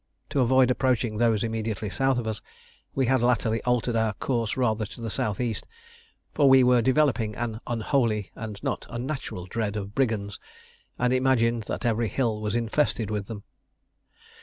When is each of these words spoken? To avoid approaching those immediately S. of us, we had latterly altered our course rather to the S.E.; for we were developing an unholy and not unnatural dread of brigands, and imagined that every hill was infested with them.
To 0.31 0.39
avoid 0.39 0.71
approaching 0.71 1.17
those 1.17 1.43
immediately 1.43 1.87
S. 1.89 1.99
of 2.01 2.25
us, 2.25 2.41
we 2.95 3.05
had 3.05 3.21
latterly 3.21 3.61
altered 3.65 3.95
our 3.95 4.13
course 4.13 4.57
rather 4.57 4.83
to 4.83 4.99
the 4.99 5.13
S.E.; 5.25 5.55
for 6.33 6.49
we 6.49 6.63
were 6.63 6.81
developing 6.81 7.35
an 7.35 7.61
unholy 7.67 8.31
and 8.35 8.57
not 8.63 8.87
unnatural 8.89 9.45
dread 9.45 9.75
of 9.75 9.93
brigands, 9.93 10.39
and 10.97 11.13
imagined 11.13 11.65
that 11.65 11.85
every 11.85 12.07
hill 12.07 12.41
was 12.41 12.55
infested 12.55 13.11
with 13.11 13.27
them. 13.27 13.43